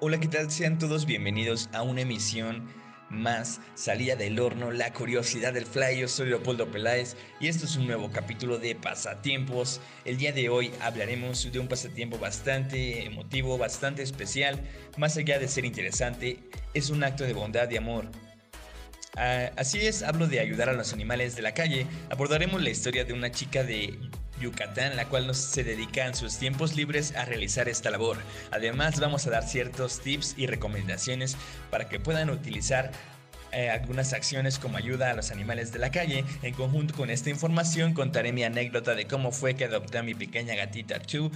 Hola, 0.00 0.20
¿qué 0.20 0.28
tal? 0.28 0.48
Sean 0.48 0.78
todos 0.78 1.06
bienvenidos 1.06 1.68
a 1.72 1.82
una 1.82 2.02
emisión 2.02 2.72
más 3.10 3.60
salida 3.74 4.14
del 4.14 4.38
horno, 4.38 4.70
la 4.70 4.92
curiosidad 4.92 5.52
del 5.52 5.66
fly. 5.66 5.98
Yo 5.98 6.06
soy 6.06 6.28
Leopoldo 6.28 6.70
Peláez 6.70 7.16
y 7.40 7.48
esto 7.48 7.64
es 7.64 7.74
un 7.74 7.88
nuevo 7.88 8.08
capítulo 8.12 8.58
de 8.58 8.76
Pasatiempos. 8.76 9.80
El 10.04 10.16
día 10.16 10.30
de 10.30 10.50
hoy 10.50 10.70
hablaremos 10.80 11.50
de 11.50 11.58
un 11.58 11.66
pasatiempo 11.66 12.16
bastante 12.16 13.06
emotivo, 13.06 13.58
bastante 13.58 14.04
especial. 14.04 14.62
Más 14.96 15.16
allá 15.16 15.40
de 15.40 15.48
ser 15.48 15.64
interesante, 15.64 16.38
es 16.74 16.90
un 16.90 17.02
acto 17.02 17.24
de 17.24 17.32
bondad 17.32 17.68
y 17.68 17.76
amor. 17.76 18.08
Ah, 19.16 19.50
así 19.56 19.84
es, 19.84 20.04
hablo 20.04 20.28
de 20.28 20.38
ayudar 20.38 20.68
a 20.68 20.74
los 20.74 20.92
animales 20.92 21.34
de 21.34 21.42
la 21.42 21.54
calle. 21.54 21.88
Abordaremos 22.08 22.62
la 22.62 22.70
historia 22.70 23.04
de 23.04 23.14
una 23.14 23.32
chica 23.32 23.64
de 23.64 23.98
Yucatán, 24.38 24.96
la 24.96 25.08
cual 25.08 25.26
nos 25.26 25.38
se 25.38 25.64
dedica 25.64 26.06
en 26.06 26.14
sus 26.14 26.38
tiempos 26.38 26.76
libres 26.76 27.14
a 27.16 27.24
realizar 27.24 27.68
esta 27.68 27.90
labor. 27.90 28.16
Además, 28.50 29.00
vamos 29.00 29.26
a 29.26 29.30
dar 29.30 29.44
ciertos 29.44 30.00
tips 30.00 30.34
y 30.36 30.46
recomendaciones 30.46 31.36
para 31.70 31.88
que 31.88 32.00
puedan 32.00 32.30
utilizar 32.30 32.90
eh, 33.52 33.70
algunas 33.70 34.12
acciones 34.12 34.58
como 34.58 34.76
ayuda 34.76 35.10
a 35.10 35.14
los 35.14 35.30
animales 35.30 35.72
de 35.72 35.78
la 35.78 35.90
calle. 35.90 36.24
En 36.42 36.54
conjunto 36.54 36.94
con 36.94 37.10
esta 37.10 37.30
información 37.30 37.94
contaré 37.94 38.32
mi 38.32 38.44
anécdota 38.44 38.94
de 38.94 39.06
cómo 39.06 39.32
fue 39.32 39.54
que 39.54 39.64
adopté 39.64 39.98
a 39.98 40.02
mi 40.02 40.14
pequeña 40.14 40.54
gatita 40.54 41.00
Chu. 41.00 41.30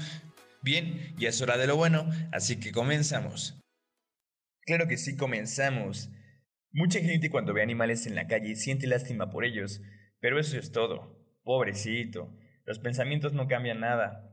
Bien, 0.62 1.14
ya 1.19 1.30
es 1.30 1.41
hora 1.41 1.56
de 1.56 1.66
lo 1.66 1.77
bueno, 1.77 2.08
así 2.30 2.60
que 2.60 2.70
comenzamos. 2.70 3.58
Claro 4.64 4.86
que 4.86 4.96
sí, 4.96 5.16
comenzamos. 5.16 6.10
Mucha 6.70 7.00
gente 7.00 7.30
cuando 7.30 7.52
ve 7.52 7.62
animales 7.62 8.06
en 8.06 8.14
la 8.14 8.27
calle 8.27 8.55
siente 8.56 8.86
lástima 8.86 9.30
por 9.30 9.44
ellos, 9.44 9.80
pero 10.20 10.38
eso 10.38 10.56
es 10.58 10.70
todo. 10.70 11.19
Pobrecito. 11.42 12.30
Los 12.64 12.78
pensamientos 12.78 13.32
no 13.32 13.48
cambian 13.48 13.80
nada. 13.80 14.28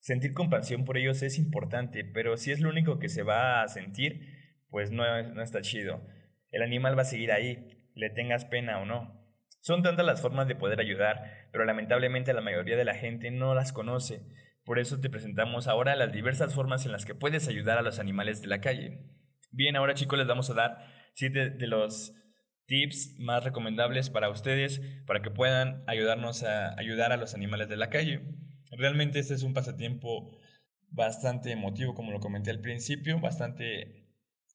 Sentir 0.00 0.34
compasión 0.34 0.84
por 0.84 0.98
ellos 0.98 1.22
es 1.22 1.38
importante, 1.38 2.04
pero 2.04 2.36
si 2.36 2.52
es 2.52 2.60
lo 2.60 2.68
único 2.68 2.98
que 2.98 3.08
se 3.08 3.22
va 3.22 3.62
a 3.62 3.68
sentir, 3.68 4.28
pues 4.68 4.90
no, 4.90 5.04
está 5.42 5.62
chido. 5.62 6.06
El 6.50 6.62
animal 6.62 6.96
va 6.96 7.02
a 7.02 7.06
seguir 7.06 7.32
ahí, 7.32 7.88
le 7.94 8.10
tengas 8.10 8.44
pena 8.44 8.80
o 8.80 8.84
no. 8.86 9.24
Son 9.60 9.82
tantas 9.82 10.04
las 10.04 10.20
formas 10.20 10.46
de 10.46 10.56
poder 10.56 10.80
ayudar, 10.80 11.48
pero 11.52 11.64
lamentablemente 11.64 12.34
la 12.34 12.42
mayoría 12.42 12.76
de 12.76 12.84
la 12.84 12.94
gente 12.94 13.30
no 13.30 13.54
las 13.54 13.72
conoce. 13.72 14.20
Por 14.64 14.78
eso 14.78 15.00
te 15.00 15.10
presentamos 15.10 15.68
ahora 15.68 15.96
las 15.96 16.12
diversas 16.12 16.54
formas 16.54 16.84
en 16.86 16.92
las 16.92 17.04
que 17.04 17.14
puedes 17.14 17.48
ayudar 17.48 17.78
a 17.78 17.82
los 17.82 17.98
animales 17.98 18.42
de 18.42 18.48
la 18.48 18.60
calle. 18.60 18.98
Bien, 19.52 19.76
ahora 19.76 19.94
chicos 19.94 20.18
les 20.18 20.28
vamos 20.28 20.50
a 20.50 20.54
dar 20.54 20.86
siete 21.14 21.50
de 21.50 21.66
los 21.66 22.12
tips 22.66 23.18
más 23.18 23.44
recomendables 23.44 24.10
para 24.10 24.30
ustedes 24.30 24.80
para 25.06 25.22
que 25.22 25.30
puedan 25.30 25.84
ayudarnos 25.86 26.42
a 26.42 26.78
ayudar 26.78 27.12
a 27.12 27.16
los 27.16 27.34
animales 27.34 27.68
de 27.68 27.76
la 27.76 27.90
calle. 27.90 28.20
Realmente 28.70 29.18
este 29.18 29.34
es 29.34 29.42
un 29.42 29.54
pasatiempo 29.54 30.38
bastante 30.90 31.50
emotivo, 31.50 31.94
como 31.94 32.12
lo 32.12 32.20
comenté 32.20 32.50
al 32.50 32.60
principio, 32.60 33.20
bastante 33.20 34.08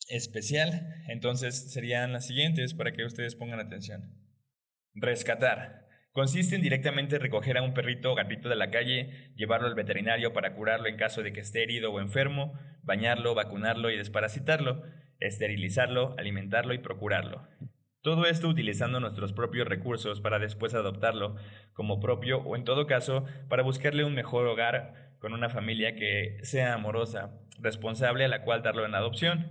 especial. 0.07 1.03
Entonces 1.07 1.71
serían 1.71 2.13
las 2.13 2.27
siguientes 2.27 2.73
para 2.73 2.91
que 2.91 3.05
ustedes 3.05 3.35
pongan 3.35 3.59
atención. 3.59 4.15
Rescatar. 4.93 5.87
Consiste 6.11 6.55
en 6.55 6.63
directamente 6.63 7.19
recoger 7.19 7.57
a 7.57 7.61
un 7.61 7.73
perrito 7.73 8.11
o 8.11 8.15
gatito 8.15 8.49
de 8.49 8.55
la 8.55 8.71
calle, 8.71 9.31
llevarlo 9.35 9.67
al 9.67 9.75
veterinario 9.75 10.33
para 10.33 10.55
curarlo 10.55 10.87
en 10.87 10.97
caso 10.97 11.21
de 11.21 11.31
que 11.31 11.39
esté 11.39 11.61
herido 11.63 11.91
o 11.91 12.01
enfermo, 12.01 12.59
bañarlo, 12.81 13.35
vacunarlo 13.35 13.91
y 13.91 13.97
desparasitarlo, 13.97 14.83
esterilizarlo, 15.19 16.15
alimentarlo 16.17 16.73
y 16.73 16.79
procurarlo. 16.79 17.47
Todo 18.01 18.25
esto 18.25 18.47
utilizando 18.47 19.01
nuestros 19.01 19.33
propios 19.33 19.67
recursos 19.67 20.21
para 20.21 20.39
después 20.39 20.73
adoptarlo 20.73 21.35
como 21.73 21.99
propio 21.99 22.39
o 22.39 22.55
en 22.55 22.63
todo 22.63 22.87
caso 22.87 23.25
para 23.49 23.63
buscarle 23.63 24.05
un 24.05 24.15
mejor 24.15 24.47
hogar 24.47 25.15
con 25.19 25.33
una 25.33 25.49
familia 25.49 25.95
que 25.95 26.37
sea 26.43 26.73
amorosa, 26.73 27.37
responsable 27.59 28.23
a 28.23 28.29
la 28.29 28.43
cual 28.43 28.63
darlo 28.63 28.85
en 28.85 28.95
adopción, 28.95 29.47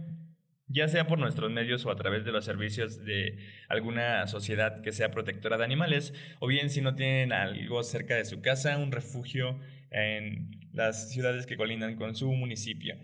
ya 0.66 0.88
sea 0.88 1.06
por 1.06 1.19
nuestros 1.19 1.50
medios 1.50 1.84
o 1.84 1.91
a 1.91 1.96
través 1.96 2.24
de 2.24 2.32
los 2.32 2.46
servicios 2.46 3.04
de 3.04 3.38
alguna 3.69 4.26
sociedad 4.26 4.80
que 4.80 4.92
sea 4.92 5.10
protectora 5.10 5.58
de 5.58 5.64
animales, 5.64 6.15
o 6.41 6.47
bien 6.47 6.70
si 6.70 6.80
no 6.80 6.94
tienen 6.94 7.34
algo 7.34 7.82
cerca 7.82 8.15
de 8.15 8.25
su 8.25 8.41
casa, 8.41 8.78
un 8.78 8.92
refugio 8.92 9.59
en 9.91 10.70
las 10.72 11.10
ciudades 11.10 11.47
que 11.47 11.59
colindan 11.59 11.97
con 11.97 12.15
su 12.15 12.32
municipio. 12.32 12.94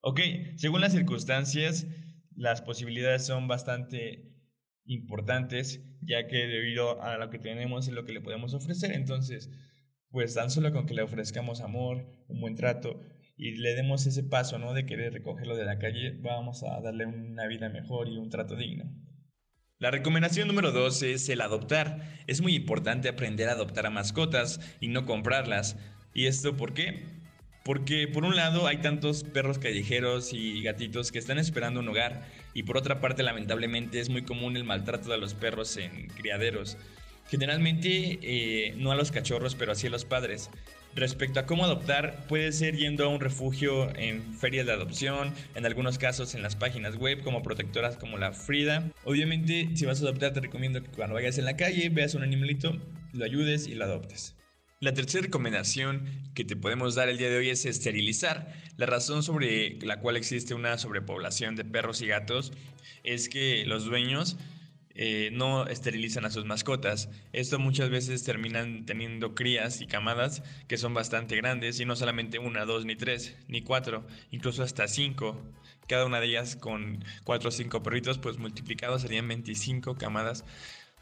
Ok, 0.00 0.20
según 0.54 0.80
las 0.80 0.92
circunstancias, 0.92 1.88
las 2.36 2.62
posibilidades 2.62 3.26
son 3.26 3.48
bastante 3.48 4.35
importantes, 4.86 5.82
ya 6.02 6.26
que 6.26 6.46
debido 6.46 7.02
a 7.02 7.16
lo 7.18 7.30
que 7.30 7.38
tenemos 7.38 7.88
y 7.88 7.92
lo 7.92 8.04
que 8.04 8.12
le 8.12 8.20
podemos 8.20 8.54
ofrecer, 8.54 8.92
entonces, 8.92 9.50
pues 10.10 10.34
tan 10.34 10.50
solo 10.50 10.72
con 10.72 10.86
que 10.86 10.94
le 10.94 11.02
ofrezcamos 11.02 11.60
amor, 11.60 12.06
un 12.28 12.40
buen 12.40 12.54
trato 12.54 13.00
y 13.36 13.52
le 13.56 13.74
demos 13.74 14.06
ese 14.06 14.22
paso, 14.22 14.58
¿no? 14.58 14.72
De 14.72 14.86
querer 14.86 15.12
recogerlo 15.12 15.56
de 15.56 15.64
la 15.64 15.78
calle, 15.78 16.18
vamos 16.20 16.62
a 16.62 16.80
darle 16.80 17.06
una 17.06 17.46
vida 17.46 17.68
mejor 17.68 18.08
y 18.08 18.16
un 18.16 18.30
trato 18.30 18.56
digno. 18.56 18.84
La 19.78 19.90
recomendación 19.90 20.48
número 20.48 20.72
dos 20.72 21.02
es 21.02 21.28
el 21.28 21.42
adoptar. 21.42 22.00
Es 22.26 22.40
muy 22.40 22.54
importante 22.54 23.10
aprender 23.10 23.50
a 23.50 23.52
adoptar 23.52 23.84
a 23.84 23.90
mascotas 23.90 24.58
y 24.80 24.88
no 24.88 25.04
comprarlas. 25.04 25.76
¿Y 26.14 26.26
esto 26.28 26.56
por 26.56 26.72
qué? 26.72 27.15
Porque 27.66 28.06
por 28.06 28.24
un 28.24 28.36
lado 28.36 28.68
hay 28.68 28.76
tantos 28.76 29.24
perros 29.24 29.58
callejeros 29.58 30.32
y 30.32 30.62
gatitos 30.62 31.10
que 31.10 31.18
están 31.18 31.40
esperando 31.40 31.80
un 31.80 31.88
hogar 31.88 32.22
y 32.54 32.62
por 32.62 32.76
otra 32.76 33.00
parte 33.00 33.24
lamentablemente 33.24 33.98
es 33.98 34.08
muy 34.08 34.22
común 34.22 34.56
el 34.56 34.62
maltrato 34.62 35.10
de 35.10 35.18
los 35.18 35.34
perros 35.34 35.76
en 35.76 36.06
criaderos. 36.06 36.78
Generalmente 37.28 38.20
eh, 38.22 38.74
no 38.76 38.92
a 38.92 38.94
los 38.94 39.10
cachorros 39.10 39.56
pero 39.56 39.72
así 39.72 39.88
a 39.88 39.90
los 39.90 40.04
padres. 40.04 40.48
Respecto 40.94 41.40
a 41.40 41.46
cómo 41.46 41.64
adoptar, 41.64 42.28
puede 42.28 42.52
ser 42.52 42.76
yendo 42.76 43.04
a 43.04 43.08
un 43.08 43.18
refugio 43.18 43.92
en 43.96 44.22
ferias 44.34 44.64
de 44.64 44.72
adopción, 44.72 45.34
en 45.56 45.66
algunos 45.66 45.98
casos 45.98 46.36
en 46.36 46.44
las 46.44 46.54
páginas 46.54 46.94
web 46.94 47.20
como 47.24 47.42
protectoras 47.42 47.96
como 47.96 48.16
la 48.16 48.32
Frida. 48.32 48.92
Obviamente, 49.02 49.70
si 49.74 49.86
vas 49.86 50.00
a 50.00 50.04
adoptar, 50.04 50.32
te 50.32 50.40
recomiendo 50.40 50.84
que 50.84 50.90
cuando 50.92 51.14
vayas 51.14 51.36
en 51.36 51.44
la 51.44 51.56
calle 51.56 51.88
veas 51.88 52.14
un 52.14 52.22
animalito, 52.22 52.76
lo 53.12 53.24
ayudes 53.24 53.66
y 53.66 53.74
lo 53.74 53.86
adoptes. 53.86 54.35
La 54.78 54.92
tercera 54.92 55.22
recomendación 55.22 56.04
que 56.34 56.44
te 56.44 56.54
podemos 56.54 56.94
dar 56.94 57.08
el 57.08 57.16
día 57.16 57.30
de 57.30 57.38
hoy 57.38 57.48
es 57.48 57.64
esterilizar. 57.64 58.52
La 58.76 58.84
razón 58.84 59.22
sobre 59.22 59.78
la 59.80 60.00
cual 60.00 60.18
existe 60.18 60.52
una 60.52 60.76
sobrepoblación 60.76 61.56
de 61.56 61.64
perros 61.64 62.02
y 62.02 62.06
gatos 62.06 62.52
es 63.02 63.30
que 63.30 63.64
los 63.64 63.86
dueños 63.86 64.36
eh, 64.94 65.30
no 65.32 65.66
esterilizan 65.66 66.26
a 66.26 66.30
sus 66.30 66.44
mascotas. 66.44 67.08
Esto 67.32 67.58
muchas 67.58 67.88
veces 67.88 68.22
terminan 68.22 68.84
teniendo 68.84 69.34
crías 69.34 69.80
y 69.80 69.86
camadas 69.86 70.42
que 70.68 70.76
son 70.76 70.92
bastante 70.92 71.36
grandes 71.36 71.80
y 71.80 71.86
no 71.86 71.96
solamente 71.96 72.38
una, 72.38 72.66
dos 72.66 72.84
ni 72.84 72.96
tres, 72.96 73.34
ni 73.48 73.62
cuatro, 73.62 74.06
incluso 74.30 74.62
hasta 74.62 74.88
cinco. 74.88 75.40
Cada 75.88 76.04
una 76.04 76.20
de 76.20 76.26
ellas 76.26 76.54
con 76.54 77.02
cuatro 77.24 77.48
o 77.48 77.52
cinco 77.52 77.82
perritos, 77.82 78.18
pues 78.18 78.36
multiplicados 78.36 79.00
serían 79.00 79.26
25 79.26 79.94
camadas 79.96 80.44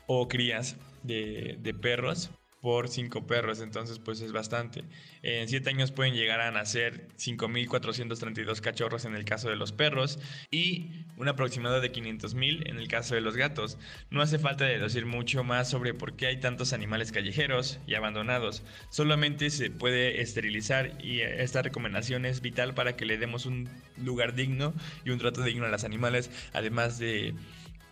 o 0.06 0.28
crías 0.28 0.76
de, 1.02 1.58
de 1.60 1.74
perros 1.74 2.30
por 2.64 2.88
cinco 2.88 3.26
perros, 3.26 3.60
entonces 3.60 3.98
pues 3.98 4.22
es 4.22 4.32
bastante. 4.32 4.84
En 5.22 5.50
siete 5.50 5.68
años 5.68 5.92
pueden 5.92 6.14
llegar 6.14 6.40
a 6.40 6.50
nacer 6.50 7.08
5.432 7.18 8.62
cachorros 8.62 9.04
en 9.04 9.14
el 9.14 9.26
caso 9.26 9.50
de 9.50 9.56
los 9.56 9.72
perros 9.72 10.18
y 10.50 11.04
un 11.18 11.28
aproximado 11.28 11.82
de 11.82 11.92
500.000 11.92 12.70
en 12.70 12.78
el 12.78 12.88
caso 12.88 13.16
de 13.16 13.20
los 13.20 13.36
gatos. 13.36 13.76
No 14.08 14.22
hace 14.22 14.38
falta 14.38 14.64
deducir 14.64 15.04
mucho 15.04 15.44
más 15.44 15.68
sobre 15.68 15.92
por 15.92 16.16
qué 16.16 16.28
hay 16.28 16.40
tantos 16.40 16.72
animales 16.72 17.12
callejeros 17.12 17.80
y 17.86 17.96
abandonados. 17.96 18.62
Solamente 18.88 19.50
se 19.50 19.70
puede 19.70 20.22
esterilizar 20.22 21.04
y 21.04 21.20
esta 21.20 21.60
recomendación 21.60 22.24
es 22.24 22.40
vital 22.40 22.72
para 22.72 22.96
que 22.96 23.04
le 23.04 23.18
demos 23.18 23.44
un 23.44 23.68
lugar 24.02 24.34
digno 24.34 24.72
y 25.04 25.10
un 25.10 25.18
trato 25.18 25.42
digno 25.42 25.66
a 25.66 25.68
los 25.68 25.84
animales, 25.84 26.30
además 26.54 26.98
de 26.98 27.34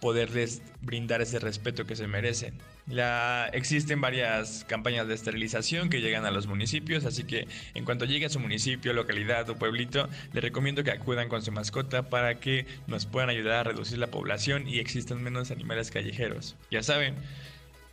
poderles 0.02 0.62
brindar 0.80 1.22
ese 1.22 1.38
respeto 1.38 1.86
que 1.86 1.94
se 1.94 2.08
merecen. 2.08 2.54
La, 2.88 3.48
existen 3.52 4.00
varias 4.00 4.64
campañas 4.64 5.06
de 5.06 5.14
esterilización 5.14 5.90
que 5.90 6.00
llegan 6.00 6.26
a 6.26 6.32
los 6.32 6.48
municipios, 6.48 7.04
así 7.04 7.22
que 7.22 7.46
en 7.74 7.84
cuanto 7.84 8.04
llegue 8.04 8.26
a 8.26 8.28
su 8.28 8.40
municipio, 8.40 8.92
localidad 8.94 9.48
o 9.48 9.54
pueblito, 9.54 10.08
le 10.32 10.40
recomiendo 10.40 10.82
que 10.82 10.90
acudan 10.90 11.28
con 11.28 11.42
su 11.42 11.52
mascota 11.52 12.10
para 12.10 12.40
que 12.40 12.66
nos 12.88 13.06
puedan 13.06 13.30
ayudar 13.30 13.58
a 13.58 13.62
reducir 13.70 13.98
la 13.98 14.08
población 14.08 14.66
y 14.66 14.80
existan 14.80 15.22
menos 15.22 15.52
animales 15.52 15.92
callejeros. 15.92 16.56
Ya 16.72 16.82
saben, 16.82 17.14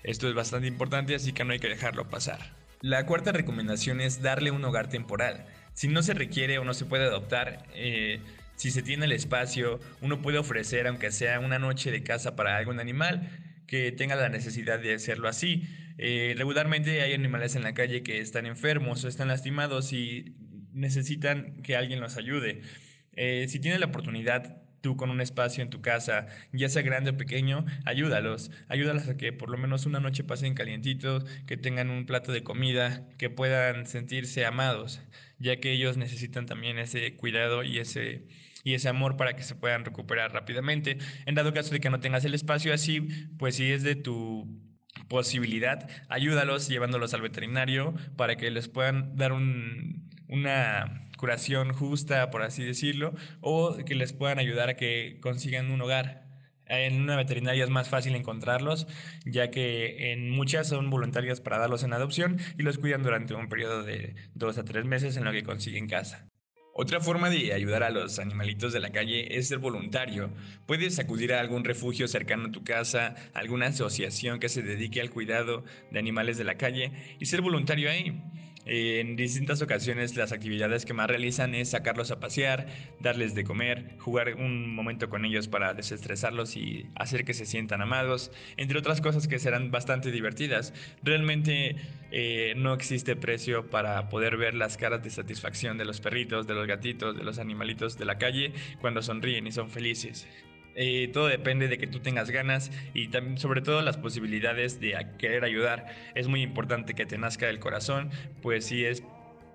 esto 0.02 0.28
es 0.28 0.34
bastante 0.34 0.66
importante, 0.66 1.14
así 1.14 1.32
que 1.32 1.44
no 1.44 1.54
hay 1.54 1.60
que 1.60 1.70
dejarlo 1.70 2.10
pasar. 2.10 2.54
La 2.82 3.06
cuarta 3.06 3.32
recomendación 3.32 4.02
es 4.02 4.24
darle 4.24 4.50
un 4.50 4.66
hogar 4.66 4.90
temporal. 4.90 5.46
Si 5.76 5.88
no 5.88 6.02
se 6.02 6.16
requiere 6.16 6.58
o 6.58 6.64
no 6.64 6.74
se 6.74 6.86
puede 6.86 7.06
adoptar, 7.06 7.68
eh, 7.76 8.20
si 8.60 8.72
se 8.72 8.84
tiene 8.84 9.06
el 9.06 9.14
espacio, 9.14 9.80
uno 10.02 10.22
puede 10.22 10.38
ofrecer, 10.38 10.86
aunque 10.86 11.12
sea 11.12 11.40
una 11.40 11.60
noche 11.60 11.92
de 11.92 12.04
casa 12.04 12.36
para 12.36 12.58
algún 12.58 12.82
animal, 12.82 13.30
que 13.66 13.94
tenga 13.94 14.18
la 14.18 14.28
necesidad 14.28 14.80
de 14.80 14.96
hacerlo 14.96 15.30
así. 15.30 15.64
Eh, 15.98 16.36
regularmente 16.38 17.02
hay 17.02 17.14
animales 17.14 17.56
en 17.56 17.64
la 17.64 17.74
calle 17.74 18.04
que 18.04 18.20
están 18.20 18.46
enfermos 18.46 19.06
o 19.06 19.08
están 19.08 19.30
lastimados 19.30 19.94
y 19.94 20.36
necesitan 20.74 21.62
que 21.64 21.78
alguien 21.78 22.02
los 22.02 22.18
ayude. 22.18 22.62
Eh, 23.14 23.46
si 23.48 23.60
tiene 23.60 23.80
la 23.80 23.86
oportunidad 23.86 24.62
tú 24.82 24.98
con 24.98 25.10
un 25.10 25.22
espacio 25.22 25.64
en 25.64 25.70
tu 25.70 25.82
casa, 25.82 26.28
ya 26.52 26.68
sea 26.68 26.82
grande 26.82 27.12
o 27.12 27.18
pequeño, 27.18 27.66
ayúdalos. 27.86 28.52
Ayúdalos 28.68 29.08
a 29.08 29.16
que 29.16 29.32
por 29.32 29.50
lo 29.50 29.58
menos 29.58 29.86
una 29.86 30.02
noche 30.02 30.26
pasen 30.26 30.54
calientitos, 30.54 31.24
que 31.48 31.56
tengan 31.56 31.90
un 31.90 32.06
plato 32.06 32.34
de 32.34 32.44
comida, 32.44 33.08
que 33.18 33.30
puedan 33.30 33.88
sentirse 33.88 34.46
amados, 34.46 35.02
ya 35.38 35.62
que 35.62 35.72
ellos 35.72 35.96
necesitan 35.96 36.46
también 36.46 36.78
ese 36.78 37.16
cuidado 37.16 37.64
y 37.64 37.80
ese 37.80 38.28
y 38.70 38.76
ese 38.76 38.90
amor 38.90 39.18
para 39.18 39.36
que 39.36 39.44
se 39.44 39.56
puedan 39.56 39.84
recuperar 39.84 40.32
rápidamente. 40.32 40.98
En 41.26 41.36
dado 41.36 41.54
caso 41.54 41.72
de 41.72 41.80
que 41.80 41.90
no 41.90 42.00
tengas 42.00 42.24
el 42.26 42.36
espacio 42.36 42.74
así, 42.74 43.02
pues 43.38 43.56
si 43.56 43.72
es 43.72 43.84
de 43.84 43.96
tu 43.96 44.48
posibilidad, 45.08 45.90
ayúdalos 46.08 46.68
llevándolos 46.68 47.14
al 47.14 47.22
veterinario 47.22 47.96
para 48.16 48.36
que 48.36 48.52
les 48.52 48.68
puedan 48.68 49.16
dar 49.16 49.32
una 49.34 51.08
curación 51.18 51.74
justa, 51.74 52.30
por 52.30 52.44
así 52.44 52.64
decirlo, 52.64 53.14
o 53.42 53.76
que 53.86 53.96
les 53.96 54.14
puedan 54.14 54.40
ayudar 54.40 54.70
a 54.70 54.76
que 54.76 55.18
consigan 55.22 55.72
un 55.72 55.82
hogar. 55.82 56.28
En 56.66 57.02
una 57.02 57.16
veterinaria 57.16 57.64
es 57.64 57.72
más 57.72 57.90
fácil 57.90 58.16
encontrarlos, 58.16 58.86
ya 59.26 59.50
que 59.50 60.14
en 60.14 60.30
muchas 60.30 60.68
son 60.68 60.92
voluntarias 60.92 61.42
para 61.42 61.58
darlos 61.58 61.82
en 61.84 61.94
adopción 61.94 62.38
y 62.60 62.62
los 62.62 62.78
cuidan 62.78 63.02
durante 63.02 63.34
un 63.34 63.50
periodo 63.50 63.82
de 63.82 64.14
dos 64.36 64.60
a 64.60 64.64
tres 64.64 64.86
meses 64.86 65.18
en 65.18 65.26
lo 65.26 65.32
que 65.32 65.44
consiguen 65.44 65.88
casa. 65.88 66.30
Otra 66.74 67.02
forma 67.02 67.30
de 67.30 67.54
ayudar 67.54 67.84
a 67.84 67.90
los 67.90 68.20
animalitos 68.20 68.72
de 68.72 68.80
la 68.80 68.92
calle 68.92 69.38
es 69.38 69.48
ser 69.50 69.58
voluntario. 69.58 70.32
Puedes 70.66 70.98
acudir 71.00 71.34
a 71.34 71.42
algún 71.42 71.66
refugio 71.66 72.08
cercano 72.08 72.48
a 72.48 72.52
tu 72.52 72.64
casa, 72.64 73.16
alguna 73.34 73.68
asociación 73.68 74.40
que 74.40 74.50
se 74.50 74.62
dedique 74.62 75.02
al 75.02 75.10
cuidado 75.10 75.64
de 75.92 76.00
animales 76.00 76.38
de 76.38 76.46
la 76.46 76.56
calle 76.56 77.18
y 77.20 77.26
ser 77.26 77.42
voluntario 77.42 77.90
ahí. 77.90 78.24
En 78.72 79.16
distintas 79.16 79.64
ocasiones 79.64 80.16
las 80.16 80.32
actividades 80.32 80.86
que 80.86 80.94
más 80.94 81.08
realizan 81.08 81.56
es 81.56 81.72
sacarlos 81.72 82.12
a 82.12 82.20
pasear, 82.20 82.68
darles 83.00 83.34
de 83.34 83.44
comer, 83.44 83.96
jugar 83.98 84.36
un 84.36 84.76
momento 84.76 85.10
con 85.10 85.26
ellos 85.26 85.48
para 85.48 85.74
desestresarlos 85.74 86.56
y 86.56 86.86
hacer 86.94 87.26
que 87.26 87.34
se 87.34 87.48
sientan 87.48 87.82
amados, 87.82 88.32
entre 88.58 88.78
otras 88.78 89.02
cosas 89.02 89.28
que 89.28 89.40
serán 89.40 89.72
bastante 89.72 90.12
divertidas. 90.12 90.76
Realmente 91.02 91.78
eh, 92.12 92.54
no 92.58 92.76
existe 92.76 93.16
precio 93.16 93.72
para 93.72 94.08
poder 94.08 94.38
ver 94.38 94.54
las 94.54 94.78
caras 94.78 95.04
de 95.04 95.10
satisfacción 95.10 95.80
de 95.80 95.86
los 95.86 96.00
perritos, 96.00 96.46
de 96.46 96.54
los 96.54 96.68
gatitos, 96.68 97.18
de 97.18 97.24
los 97.24 97.40
animalitos 97.40 97.98
de 97.98 98.06
la 98.06 98.20
calle 98.20 98.54
cuando 98.82 99.02
sonríen 99.02 99.48
y 99.48 99.52
son 99.52 99.72
felices. 99.72 100.28
Eh, 100.82 101.10
todo 101.12 101.28
depende 101.28 101.68
de 101.68 101.78
que 101.78 101.88
tú 101.88 102.00
tengas 102.00 102.32
ganas 102.32 102.72
y 102.94 103.10
también 103.10 103.38
sobre 103.38 103.62
todo 103.62 103.82
las 103.82 103.98
posibilidades 103.98 104.80
de 104.80 104.96
querer 105.18 105.44
ayudar. 105.44 105.88
Es 106.16 106.30
muy 106.30 106.42
importante 106.42 106.94
que 106.94 107.06
te 107.06 107.18
nazca 107.18 107.48
del 107.48 107.60
corazón, 107.60 108.12
pues 108.42 108.68
si 108.68 108.86
es 108.86 109.04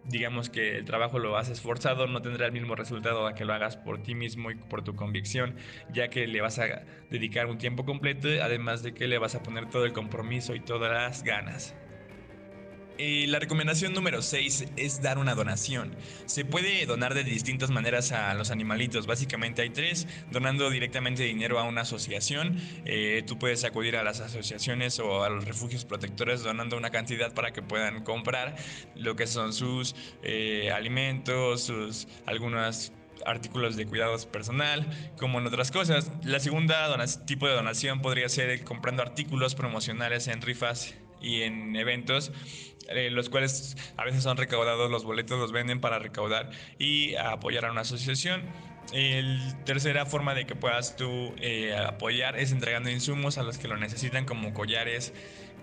digamos 0.05 0.51
que 0.51 0.77
el 0.77 0.85
trabajo 0.85 1.19
lo 1.19 1.39
has 1.39 1.49
esforzado, 1.49 2.07
no 2.07 2.21
tendrá 2.21 2.45
el 2.45 2.53
mismo 2.53 2.75
resultado 2.75 3.33
que 3.35 3.47
lo 3.47 3.55
hagas 3.55 3.79
por 3.79 4.03
ti 4.03 4.15
mismo 4.15 4.51
y 4.51 4.57
por 4.57 4.85
tu 4.85 4.95
convicción, 4.97 5.57
ya 5.91 6.09
que 6.09 6.27
le 6.27 6.43
vas 6.43 6.59
a 6.59 6.85
dedicar 7.11 7.47
un 7.47 7.57
tiempo 7.57 7.87
completo, 7.87 8.29
además 8.43 8.83
de 8.83 8.93
que 8.93 9.09
le 9.09 9.17
vas 9.17 9.35
a 9.35 9.43
poner 9.43 9.71
todo 9.71 9.87
el 9.87 9.95
compromiso 9.95 10.55
y 10.55 10.61
todas 10.61 10.93
las 10.93 11.23
ganas. 11.23 11.75
Eh, 12.97 13.27
la 13.29 13.41
recomendación 13.41 13.93
número 13.93 14.23
6 14.23 14.67
es 14.77 15.03
dar 15.03 15.19
una 15.19 15.35
donación. 15.35 15.97
Se 16.27 16.45
puede 16.45 16.87
donar 16.87 17.15
de 17.15 17.25
distintas 17.25 17.71
maneras 17.71 18.13
a 18.13 18.33
los 18.35 18.51
animalitos. 18.51 19.07
Básicamente 19.07 19.63
hay 19.63 19.71
tres. 19.71 20.07
Donando 20.31 20.71
directamente 20.71 21.25
dinero 21.25 21.59
a 21.59 21.65
una 21.65 21.83
asociación. 21.83 22.61
Eh, 22.85 23.25
tú 23.27 23.39
puedes 23.39 23.65
acudir 23.65 23.97
a 23.97 24.05
las 24.05 24.21
asociaciones 24.21 24.99
o 25.01 25.25
a 25.25 25.29
los 25.29 25.45
refugios 25.45 25.85
protectores 25.85 26.43
donando 26.43 26.77
una 26.77 26.91
cantidad 26.91 27.35
para 27.35 27.53
que 27.53 27.63
puedan 27.63 28.05
comprar 28.05 28.55
lo 28.95 29.17
que 29.17 29.27
son 29.27 29.53
sus 29.53 29.97
eh, 30.23 30.71
alimentos, 30.71 31.65
sus 31.65 32.07
algunos 32.27 32.93
artículos 33.27 33.77
de 33.77 33.87
cuidados 33.87 34.27
personal, 34.27 34.87
como 35.19 35.39
en 35.39 35.47
otras 35.47 35.71
cosas. 35.71 36.13
La 36.23 36.41
segunda 36.41 36.95
tipo 37.27 37.49
de 37.49 37.55
donación 37.55 38.03
podría 38.03 38.29
ser 38.29 38.63
comprando 38.65 39.03
artículos 39.03 39.55
promocionales 39.55 40.29
en 40.29 40.43
rifas 40.43 40.95
y 41.21 41.43
en 41.43 41.77
eventos 41.77 42.33
eh, 42.89 43.11
los 43.11 43.31
cuales 43.31 43.77
a 43.97 44.05
veces 44.05 44.23
son 44.23 44.37
recaudados, 44.37 44.91
los 44.91 45.05
boletos 45.05 45.39
los 45.39 45.53
venden 45.53 45.81
para 45.81 45.99
recaudar 45.99 46.51
y 46.79 47.15
apoyar 47.15 47.67
a 47.67 47.73
una 47.73 47.83
asociación. 47.83 48.43
La 48.93 49.65
tercera 49.65 50.05
forma 50.07 50.35
de 50.35 50.45
que 50.45 50.55
puedas 50.55 50.97
tú 50.97 51.35
eh, 51.39 51.75
apoyar 51.75 52.39
es 52.39 52.53
entregando 52.53 52.91
insumos 52.91 53.39
a 53.39 53.43
los 53.43 53.57
que 53.57 53.67
lo 53.67 53.77
necesitan 53.77 54.27
como 54.27 54.53
collares, 54.53 55.15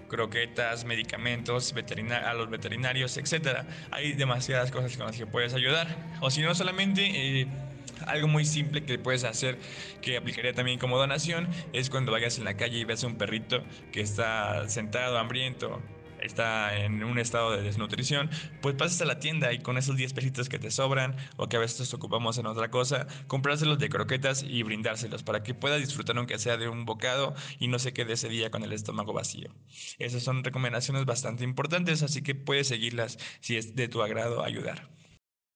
croquetas, 0.09 0.83
medicamentos 0.85 1.73
a 1.73 2.33
los 2.33 2.49
veterinarios, 2.49 3.17
etc. 3.17 3.65
Hay 3.91 4.13
demasiadas 4.13 4.71
cosas 4.71 4.97
con 4.97 5.05
las 5.05 5.15
que 5.15 5.27
puedes 5.27 5.53
ayudar. 5.53 5.87
O 6.21 6.31
si 6.31 6.41
no, 6.41 6.55
solamente... 6.55 7.41
Eh, 7.41 7.47
algo 8.03 8.27
muy 8.27 8.45
simple 8.45 8.83
que 8.83 8.97
puedes 8.99 9.23
hacer, 9.23 9.59
que 10.01 10.17
aplicaría 10.17 10.53
también 10.53 10.79
como 10.79 10.97
donación, 10.97 11.47
es 11.73 11.89
cuando 11.89 12.11
vayas 12.11 12.37
en 12.37 12.45
la 12.45 12.55
calle 12.55 12.79
y 12.79 12.83
ves 12.83 13.03
a 13.03 13.07
un 13.07 13.15
perrito 13.15 13.63
que 13.91 14.01
está 14.01 14.67
sentado, 14.69 15.17
hambriento, 15.17 15.81
está 16.21 16.77
en 16.77 17.03
un 17.03 17.19
estado 17.19 17.51
de 17.51 17.61
desnutrición, 17.61 18.29
pues 18.61 18.75
pasas 18.75 19.01
a 19.01 19.05
la 19.05 19.19
tienda 19.19 19.51
y 19.53 19.59
con 19.59 19.77
esos 19.77 19.97
10 19.97 20.13
pesitos 20.13 20.49
que 20.49 20.59
te 20.59 20.71
sobran 20.71 21.15
o 21.37 21.47
que 21.47 21.57
a 21.57 21.59
veces 21.59 21.93
ocupamos 21.93 22.37
en 22.37 22.45
otra 22.45 22.69
cosa, 22.69 23.07
comprárselos 23.27 23.79
de 23.79 23.89
croquetas 23.89 24.43
y 24.43 24.63
brindárselos 24.63 25.23
para 25.23 25.43
que 25.43 25.53
pueda 25.53 25.77
disfrutar 25.77 26.17
aunque 26.17 26.39
sea 26.39 26.57
de 26.57 26.69
un 26.69 26.85
bocado 26.85 27.33
y 27.59 27.67
no 27.67 27.79
se 27.79 27.93
quede 27.93 28.13
ese 28.13 28.29
día 28.29 28.51
con 28.51 28.63
el 28.63 28.73
estómago 28.73 29.13
vacío. 29.13 29.53
Esas 29.99 30.23
son 30.23 30.43
recomendaciones 30.43 31.05
bastante 31.05 31.43
importantes, 31.43 32.03
así 32.03 32.21
que 32.21 32.35
puedes 32.35 32.67
seguirlas 32.67 33.17
si 33.39 33.57
es 33.57 33.75
de 33.75 33.87
tu 33.87 34.01
agrado 34.01 34.43
ayudar. 34.43 35.00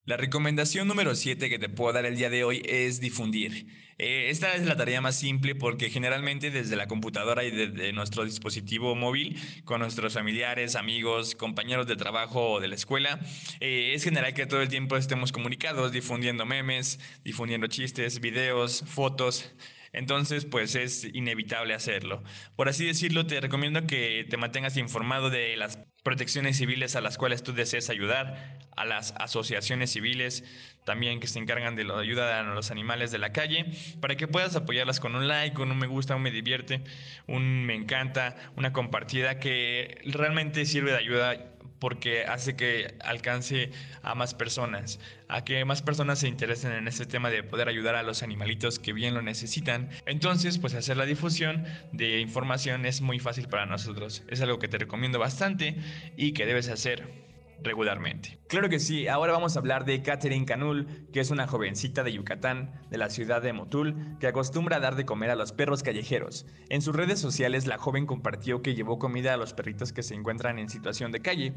La 0.05 0.17
recomendación 0.17 0.87
número 0.87 1.15
7 1.15 1.49
que 1.49 1.57
te 1.57 1.67
puedo 1.67 1.91
dar 1.91 2.05
el 2.05 2.15
día 2.15 2.29
de 2.29 2.43
hoy 2.43 2.61
es 2.63 2.99
difundir. 2.99 3.65
Eh, 3.97 4.27
esta 4.29 4.53
es 4.53 4.63
la 4.63 4.77
tarea 4.77 5.01
más 5.01 5.17
simple 5.17 5.55
porque 5.55 5.89
generalmente 5.89 6.51
desde 6.51 6.75
la 6.75 6.85
computadora 6.85 7.43
y 7.43 7.49
desde 7.49 7.91
nuestro 7.91 8.23
dispositivo 8.23 8.93
móvil, 8.93 9.35
con 9.63 9.79
nuestros 9.79 10.13
familiares, 10.13 10.75
amigos, 10.75 11.33
compañeros 11.33 11.87
de 11.87 11.95
trabajo 11.95 12.51
o 12.51 12.59
de 12.59 12.67
la 12.67 12.75
escuela, 12.75 13.19
eh, 13.61 13.93
es 13.95 14.03
general 14.03 14.35
que 14.35 14.45
todo 14.45 14.61
el 14.61 14.69
tiempo 14.69 14.95
estemos 14.95 15.31
comunicados, 15.31 15.91
difundiendo 15.91 16.45
memes, 16.45 16.99
difundiendo 17.23 17.65
chistes, 17.65 18.19
videos, 18.19 18.83
fotos. 18.85 19.55
Entonces, 19.91 20.45
pues 20.45 20.75
es 20.75 21.03
inevitable 21.15 21.73
hacerlo. 21.73 22.21
Por 22.55 22.69
así 22.69 22.85
decirlo, 22.85 23.25
te 23.25 23.41
recomiendo 23.41 23.87
que 23.87 24.27
te 24.29 24.37
mantengas 24.37 24.77
informado 24.77 25.31
de 25.31 25.57
las 25.57 25.79
protecciones 26.05 26.57
civiles 26.57 26.95
a 26.95 27.01
las 27.01 27.17
cuales 27.17 27.41
tú 27.41 27.51
desees 27.51 27.89
ayudar, 27.89 28.59
a 28.75 28.85
las 28.85 29.13
asociaciones 29.17 29.91
civiles 29.91 30.43
también 30.83 31.19
que 31.19 31.25
se 31.25 31.39
encargan 31.39 31.75
de 31.75 31.83
la 31.83 31.97
ayuda 31.97 32.39
a 32.39 32.43
los 32.43 32.69
animales 32.69 33.09
de 33.09 33.17
la 33.17 33.33
calle, 33.33 33.65
para 34.01 34.15
que 34.15 34.27
puedas 34.27 34.55
apoyarlas 34.55 34.99
con 34.99 35.15
un 35.15 35.27
like, 35.27 35.59
un 35.59 35.75
me 35.75 35.87
gusta, 35.87 36.15
un 36.15 36.21
me 36.21 36.29
divierte, 36.29 36.83
un 37.25 37.65
me 37.65 37.73
encanta, 37.73 38.35
una 38.55 38.71
compartida 38.71 39.39
que 39.39 39.97
realmente 40.05 40.67
sirve 40.67 40.91
de 40.91 40.97
ayuda 40.99 41.54
porque 41.85 42.23
hace 42.23 42.55
que 42.55 42.95
alcance 43.01 43.69
a 44.01 44.15
más 44.15 44.33
personas, 44.33 44.99
a 45.27 45.43
que 45.43 45.63
más 45.65 45.83
personas 45.83 46.17
se 46.17 46.27
interesen 46.27 46.71
en 46.71 46.87
este 46.87 47.05
tema 47.05 47.29
de 47.29 47.43
poder 47.43 47.69
ayudar 47.69 47.93
a 47.93 48.01
los 48.01 48.23
animalitos 48.23 48.79
que 48.79 48.91
bien 48.91 49.13
lo 49.13 49.21
necesitan. 49.21 49.91
Entonces, 50.07 50.57
pues 50.57 50.73
hacer 50.73 50.97
la 50.97 51.05
difusión 51.05 51.63
de 51.91 52.21
información 52.21 52.87
es 52.87 53.01
muy 53.01 53.19
fácil 53.19 53.47
para 53.49 53.67
nosotros. 53.67 54.23
Es 54.29 54.41
algo 54.41 54.57
que 54.57 54.67
te 54.67 54.79
recomiendo 54.79 55.19
bastante 55.19 55.75
y 56.17 56.31
que 56.31 56.47
debes 56.47 56.69
hacer 56.69 57.24
regularmente. 57.61 58.39
Claro 58.47 58.69
que 58.69 58.79
sí, 58.79 59.07
ahora 59.07 59.33
vamos 59.33 59.55
a 59.55 59.59
hablar 59.59 59.85
de 59.85 60.01
Catherine 60.01 60.45
Canul, 60.45 61.07
que 61.11 61.19
es 61.19 61.31
una 61.31 61.47
jovencita 61.47 62.03
de 62.03 62.13
Yucatán, 62.13 62.81
de 62.89 62.97
la 62.97 63.09
ciudad 63.09 63.41
de 63.41 63.53
Motul, 63.53 64.17
que 64.19 64.27
acostumbra 64.27 64.77
a 64.77 64.79
dar 64.79 64.95
de 64.95 65.05
comer 65.05 65.29
a 65.29 65.35
los 65.35 65.51
perros 65.51 65.83
callejeros. 65.83 66.45
En 66.69 66.81
sus 66.81 66.95
redes 66.95 67.19
sociales 67.19 67.67
la 67.67 67.77
joven 67.77 68.05
compartió 68.05 68.61
que 68.61 68.75
llevó 68.75 68.99
comida 68.99 69.33
a 69.33 69.37
los 69.37 69.53
perritos 69.53 69.93
que 69.93 70.03
se 70.03 70.15
encuentran 70.15 70.59
en 70.59 70.69
situación 70.69 71.11
de 71.11 71.21
calle. 71.21 71.53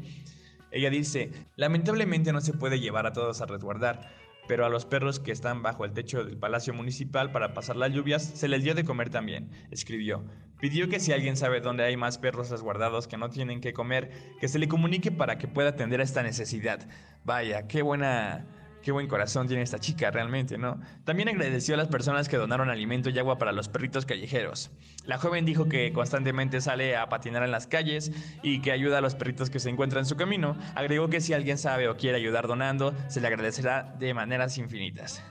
Ella 0.71 0.89
dice, 0.89 1.31
lamentablemente 1.55 2.31
no 2.31 2.41
se 2.41 2.53
puede 2.53 2.79
llevar 2.79 3.07
a 3.07 3.13
todos 3.13 3.41
a 3.41 3.45
resguardar, 3.45 4.11
pero 4.49 4.65
a 4.65 4.69
los 4.69 4.87
perros 4.87 5.19
que 5.19 5.31
están 5.31 5.61
bajo 5.61 5.85
el 5.85 5.93
techo 5.93 6.23
del 6.23 6.35
Palacio 6.35 6.73
Municipal 6.73 7.31
para 7.31 7.53
pasar 7.53 7.75
las 7.75 7.93
lluvias 7.93 8.23
se 8.23 8.47
les 8.47 8.63
dio 8.63 8.73
de 8.73 8.83
comer 8.83 9.11
también, 9.11 9.51
escribió. 9.69 10.25
Pidió 10.59 10.89
que 10.89 10.99
si 10.99 11.13
alguien 11.13 11.37
sabe 11.37 11.61
dónde 11.61 11.83
hay 11.83 11.95
más 11.97 12.17
perros 12.17 12.49
resguardados 12.49 13.07
que 13.07 13.15
no 13.15 13.29
tienen 13.29 13.61
que 13.61 13.73
comer, 13.73 14.09
que 14.41 14.47
se 14.47 14.57
le 14.57 14.67
comunique 14.67 15.11
para 15.11 15.37
que 15.37 15.47
pueda 15.47 15.69
atender 15.69 16.01
a 16.01 16.03
esta 16.03 16.23
necesidad. 16.23 16.79
Vaya, 17.23 17.67
qué 17.67 17.83
buena 17.83 18.47
Qué 18.81 18.91
buen 18.93 19.07
corazón 19.07 19.47
tiene 19.47 19.61
esta 19.61 19.79
chica 19.79 20.09
realmente, 20.09 20.57
¿no? 20.57 20.79
También 21.03 21.27
agradeció 21.27 21.75
a 21.75 21.77
las 21.77 21.89
personas 21.89 22.29
que 22.29 22.37
donaron 22.37 22.69
alimento 22.69 23.09
y 23.09 23.19
agua 23.19 23.37
para 23.37 23.51
los 23.51 23.67
perritos 23.67 24.05
callejeros. 24.05 24.71
La 25.05 25.17
joven 25.17 25.45
dijo 25.45 25.67
que 25.67 25.91
constantemente 25.91 26.61
sale 26.61 26.95
a 26.95 27.09
patinar 27.09 27.43
en 27.43 27.51
las 27.51 27.67
calles 27.67 28.11
y 28.41 28.61
que 28.61 28.71
ayuda 28.71 28.99
a 28.99 29.01
los 29.01 29.15
perritos 29.15 29.49
que 29.49 29.59
se 29.59 29.69
encuentran 29.69 30.03
en 30.03 30.05
su 30.05 30.15
camino. 30.15 30.57
Agregó 30.75 31.09
que 31.09 31.19
si 31.19 31.33
alguien 31.33 31.57
sabe 31.57 31.89
o 31.89 31.97
quiere 31.97 32.17
ayudar 32.17 32.47
donando, 32.47 32.93
se 33.09 33.19
le 33.19 33.27
agradecerá 33.27 33.95
de 33.99 34.13
maneras 34.13 34.57
infinitas. 34.57 35.21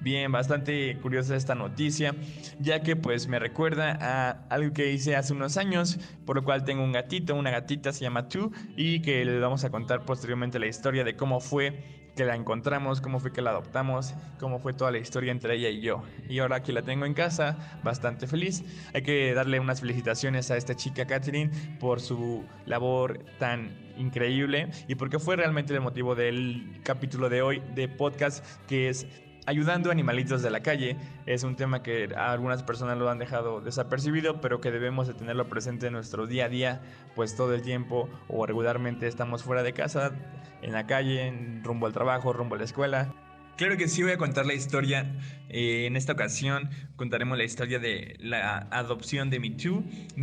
Bien, 0.00 0.30
bastante 0.30 0.96
curiosa 1.02 1.34
esta 1.34 1.56
noticia, 1.56 2.14
ya 2.60 2.82
que 2.82 2.94
pues 2.94 3.26
me 3.26 3.40
recuerda 3.40 3.98
a 4.00 4.46
algo 4.48 4.72
que 4.72 4.92
hice 4.92 5.16
hace 5.16 5.32
unos 5.32 5.56
años, 5.56 5.98
por 6.24 6.36
lo 6.36 6.44
cual 6.44 6.64
tengo 6.64 6.84
un 6.84 6.92
gatito, 6.92 7.34
una 7.34 7.50
gatita 7.50 7.92
se 7.92 8.02
llama 8.02 8.28
Tu, 8.28 8.52
y 8.76 9.00
que 9.00 9.24
le 9.24 9.40
vamos 9.40 9.64
a 9.64 9.70
contar 9.70 10.04
posteriormente 10.04 10.60
la 10.60 10.68
historia 10.68 11.02
de 11.02 11.16
cómo 11.16 11.40
fue 11.40 12.07
que 12.18 12.24
la 12.24 12.34
encontramos, 12.34 13.00
cómo 13.00 13.20
fue 13.20 13.32
que 13.32 13.40
la 13.40 13.50
adoptamos, 13.50 14.12
cómo 14.40 14.58
fue 14.58 14.72
toda 14.72 14.90
la 14.90 14.98
historia 14.98 15.30
entre 15.30 15.54
ella 15.54 15.68
y 15.68 15.80
yo. 15.80 16.02
Y 16.28 16.40
ahora 16.40 16.64
que 16.64 16.72
la 16.72 16.82
tengo 16.82 17.06
en 17.06 17.14
casa, 17.14 17.78
bastante 17.84 18.26
feliz. 18.26 18.64
Hay 18.92 19.02
que 19.02 19.32
darle 19.34 19.60
unas 19.60 19.78
felicitaciones 19.80 20.50
a 20.50 20.56
esta 20.56 20.74
chica 20.74 21.06
Catherine 21.06 21.52
por 21.78 22.00
su 22.00 22.44
labor 22.66 23.24
tan 23.38 23.70
increíble 23.96 24.68
y 24.88 24.96
porque 24.96 25.20
fue 25.20 25.36
realmente 25.36 25.72
el 25.72 25.80
motivo 25.80 26.16
del 26.16 26.80
capítulo 26.82 27.28
de 27.28 27.40
hoy 27.40 27.62
de 27.76 27.86
podcast 27.86 28.44
que 28.66 28.88
es 28.88 29.06
ayudando 29.48 29.88
a 29.88 29.92
animalitos 29.92 30.42
de 30.42 30.50
la 30.50 30.60
calle. 30.60 30.96
Es 31.24 31.42
un 31.42 31.56
tema 31.56 31.82
que 31.82 32.10
algunas 32.14 32.62
personas 32.62 32.98
lo 32.98 33.08
han 33.08 33.18
dejado 33.18 33.62
desapercibido, 33.62 34.42
pero 34.42 34.60
que 34.60 34.70
debemos 34.70 35.08
de 35.08 35.14
tenerlo 35.14 35.48
presente 35.48 35.86
en 35.86 35.94
nuestro 35.94 36.26
día 36.26 36.44
a 36.44 36.48
día, 36.50 36.82
pues 37.16 37.34
todo 37.34 37.54
el 37.54 37.62
tiempo 37.62 38.10
o 38.28 38.44
regularmente 38.44 39.06
estamos 39.06 39.42
fuera 39.42 39.62
de 39.62 39.72
casa, 39.72 40.12
en 40.60 40.72
la 40.72 40.86
calle, 40.86 41.32
rumbo 41.62 41.86
al 41.86 41.94
trabajo, 41.94 42.34
rumbo 42.34 42.56
a 42.56 42.58
la 42.58 42.64
escuela. 42.64 43.14
Claro 43.56 43.78
que 43.78 43.88
sí, 43.88 44.02
voy 44.02 44.12
a 44.12 44.18
contar 44.18 44.44
la 44.44 44.52
historia. 44.52 45.16
Eh, 45.48 45.86
en 45.86 45.96
esta 45.96 46.12
ocasión 46.12 46.68
contaremos 46.96 47.38
la 47.38 47.44
historia 47.44 47.78
de 47.78 48.16
la 48.20 48.68
adopción 48.70 49.30
de. 49.30 49.40
Me 49.40 49.50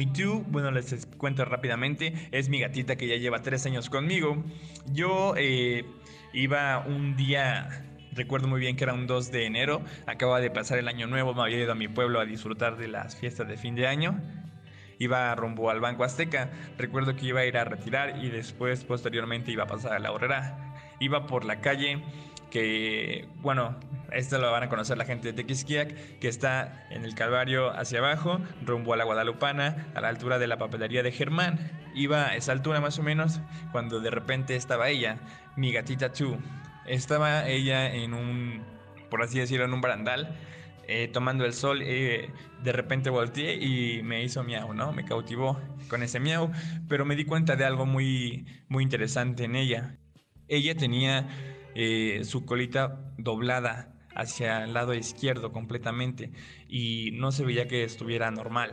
Too, 0.05 0.45
bueno, 0.47 0.69
les 0.69 1.07
cuento 1.17 1.43
rápidamente, 1.45 2.13
es 2.31 2.47
mi 2.47 2.59
gatita 2.59 2.95
que 2.95 3.07
ya 3.07 3.15
lleva 3.15 3.41
tres 3.41 3.65
años 3.65 3.89
conmigo. 3.89 4.43
Yo 4.93 5.33
eh, 5.35 5.83
iba 6.31 6.85
un 6.85 7.17
día 7.17 7.94
Recuerdo 8.15 8.47
muy 8.47 8.61
bien 8.61 8.77
que 8.77 8.85
era 8.85 8.93
un 8.93 9.07
2 9.07 9.29
de 9.29 9.45
enero, 9.45 9.81
acaba 10.05 10.39
de 10.39 10.49
pasar 10.49 10.77
el 10.77 10.87
año 10.87 11.05
nuevo, 11.05 11.33
me 11.33 11.41
había 11.41 11.61
ido 11.61 11.73
a 11.73 11.75
mi 11.75 11.89
pueblo 11.89 12.21
a 12.21 12.25
disfrutar 12.25 12.77
de 12.77 12.87
las 12.87 13.17
fiestas 13.17 13.45
de 13.45 13.57
fin 13.57 13.75
de 13.75 13.87
año. 13.87 14.21
Iba 14.99 15.35
rumbo 15.35 15.69
al 15.69 15.81
Banco 15.81 16.05
Azteca, 16.05 16.49
recuerdo 16.77 17.17
que 17.17 17.25
iba 17.25 17.41
a 17.41 17.45
ir 17.45 17.57
a 17.57 17.65
retirar 17.65 18.23
y 18.23 18.29
después 18.29 18.85
posteriormente 18.85 19.51
iba 19.51 19.63
a 19.63 19.67
pasar 19.67 19.91
a 19.91 19.99
la 19.99 20.13
horrera. 20.13 20.75
Iba 21.01 21.27
por 21.27 21.43
la 21.43 21.59
calle 21.59 22.01
que, 22.49 23.27
bueno, 23.41 23.77
esto 24.13 24.37
lo 24.37 24.49
van 24.49 24.63
a 24.63 24.69
conocer 24.69 24.97
la 24.97 25.03
gente 25.03 25.27
de 25.27 25.33
Tequisquiac, 25.33 26.19
que 26.19 26.29
está 26.29 26.87
en 26.91 27.03
el 27.03 27.15
Calvario 27.15 27.77
hacia 27.77 27.99
abajo, 27.99 28.39
rumbo 28.65 28.93
a 28.93 28.97
la 28.97 29.03
Guadalupana, 29.03 29.87
a 29.93 29.99
la 29.99 30.07
altura 30.07 30.39
de 30.39 30.47
la 30.47 30.57
papelería 30.57 31.03
de 31.03 31.11
Germán. 31.11 31.59
Iba 31.93 32.27
a 32.27 32.35
esa 32.37 32.53
altura 32.53 32.79
más 32.79 32.97
o 32.97 33.03
menos 33.03 33.41
cuando 33.73 33.99
de 33.99 34.09
repente 34.09 34.55
estaba 34.55 34.87
ella, 34.87 35.17
mi 35.57 35.73
gatita 35.73 36.13
Chu, 36.13 36.37
estaba 36.87 37.47
ella 37.47 37.93
en 37.93 38.13
un, 38.13 38.63
por 39.09 39.23
así 39.23 39.39
decirlo, 39.39 39.65
en 39.65 39.73
un 39.73 39.81
barandal, 39.81 40.35
eh, 40.87 41.07
tomando 41.07 41.45
el 41.45 41.53
sol. 41.53 41.81
Eh, 41.81 42.29
de 42.63 42.71
repente 42.71 43.09
volteé 43.09 43.55
y 43.55 44.03
me 44.03 44.23
hizo 44.23 44.43
miau, 44.43 44.73
¿no? 44.73 44.91
Me 44.91 45.05
cautivó 45.05 45.59
con 45.87 46.03
ese 46.03 46.19
miau, 46.19 46.51
pero 46.87 47.05
me 47.05 47.15
di 47.15 47.25
cuenta 47.25 47.55
de 47.55 47.65
algo 47.65 47.85
muy, 47.85 48.45
muy 48.67 48.83
interesante 48.83 49.45
en 49.45 49.55
ella. 49.55 49.97
Ella 50.47 50.75
tenía 50.75 51.27
eh, 51.75 52.21
su 52.23 52.45
colita 52.45 53.13
doblada 53.17 53.93
hacia 54.15 54.63
el 54.63 54.73
lado 54.73 54.93
izquierdo 54.93 55.51
completamente 55.51 56.31
y 56.69 57.11
no 57.13 57.31
se 57.31 57.45
veía 57.45 57.67
que 57.67 57.83
estuviera 57.83 58.31
normal. 58.31 58.71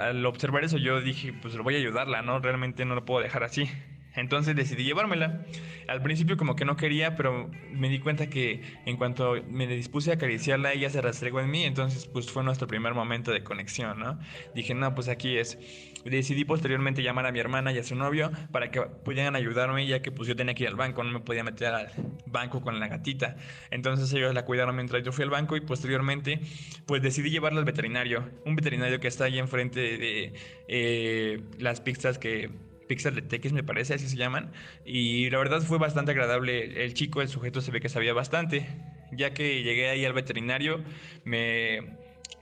al 0.00 0.24
observar 0.26 0.64
eso 0.64 0.78
yo 0.78 1.00
dije, 1.00 1.32
pues 1.32 1.56
voy 1.58 1.74
a 1.74 1.78
ayudarla, 1.78 2.22
¿no? 2.22 2.38
Realmente 2.40 2.84
no 2.84 2.94
lo 2.94 3.04
puedo 3.04 3.22
dejar 3.22 3.44
así. 3.44 3.68
Entonces 4.14 4.54
decidí 4.54 4.84
llevármela. 4.84 5.44
Al 5.88 6.02
principio 6.02 6.36
como 6.36 6.56
que 6.56 6.64
no 6.64 6.76
quería, 6.76 7.16
pero 7.16 7.50
me 7.70 7.88
di 7.88 7.98
cuenta 7.98 8.28
que 8.28 8.62
en 8.86 8.96
cuanto 8.96 9.34
me 9.48 9.66
dispuse 9.66 10.10
a 10.10 10.14
acariciarla, 10.14 10.72
ella 10.72 10.90
se 10.90 11.00
rastregó 11.00 11.40
en 11.40 11.50
mí, 11.50 11.64
entonces 11.64 12.06
pues 12.06 12.30
fue 12.30 12.42
nuestro 12.44 12.66
primer 12.66 12.94
momento 12.94 13.32
de 13.32 13.42
conexión, 13.42 13.98
¿no? 13.98 14.18
Dije, 14.54 14.74
no, 14.74 14.94
pues 14.94 15.08
aquí 15.08 15.36
es. 15.36 15.58
Decidí 16.04 16.44
posteriormente 16.44 17.02
llamar 17.02 17.26
a 17.26 17.32
mi 17.32 17.38
hermana 17.38 17.72
y 17.72 17.78
a 17.78 17.84
su 17.84 17.94
novio 17.94 18.30
para 18.50 18.70
que 18.70 18.80
pudieran 18.80 19.36
ayudarme, 19.36 19.86
ya 19.86 20.02
que 20.02 20.10
pues 20.10 20.28
yo 20.28 20.36
tenía 20.36 20.54
que 20.54 20.64
ir 20.64 20.68
al 20.68 20.76
banco, 20.76 21.02
no 21.04 21.10
me 21.10 21.20
podía 21.20 21.44
meter 21.44 21.68
al 21.68 21.92
banco 22.26 22.60
con 22.60 22.80
la 22.80 22.88
gatita. 22.88 23.36
Entonces 23.70 24.12
ellos 24.12 24.34
la 24.34 24.44
cuidaron 24.44 24.74
mientras 24.74 25.02
yo 25.04 25.12
fui 25.12 25.24
al 25.24 25.30
banco 25.30 25.56
y 25.56 25.60
posteriormente 25.60 26.40
pues 26.86 27.02
decidí 27.02 27.30
llevarla 27.30 27.60
al 27.60 27.64
veterinario, 27.64 28.28
un 28.44 28.56
veterinario 28.56 29.00
que 29.00 29.08
está 29.08 29.24
ahí 29.24 29.38
enfrente 29.38 29.80
de 29.80 30.32
eh, 30.68 31.42
las 31.58 31.80
pistas 31.80 32.18
que 32.18 32.50
Pixel 32.88 33.52
me 33.52 33.62
parece, 33.62 33.94
así 33.94 34.08
se 34.08 34.16
llaman. 34.16 34.52
Y 34.84 35.30
la 35.30 35.38
verdad 35.38 35.60
fue 35.60 35.78
bastante 35.78 36.12
agradable. 36.12 36.84
El 36.84 36.94
chico, 36.94 37.22
el 37.22 37.28
sujeto 37.28 37.60
se 37.60 37.70
ve 37.70 37.80
que 37.80 37.88
sabía 37.88 38.12
bastante. 38.12 38.66
Ya 39.12 39.34
que 39.34 39.62
llegué 39.62 39.90
ahí 39.90 40.04
al 40.04 40.12
veterinario, 40.12 40.82
me, 41.24 41.96